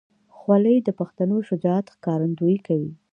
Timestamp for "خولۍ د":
0.35-0.89